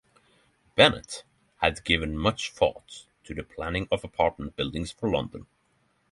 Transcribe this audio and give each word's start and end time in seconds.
Bennett 0.73 1.23
had 1.57 1.83
given 1.83 2.17
much 2.17 2.49
thought 2.51 3.05
to 3.23 3.35
the 3.35 3.43
planning 3.43 3.87
of 3.91 4.03
apartment 4.03 4.55
buildings 4.55 4.91
for 4.91 5.07
London. 5.11 5.45